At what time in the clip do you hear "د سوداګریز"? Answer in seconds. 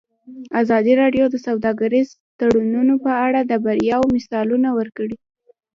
1.29-2.07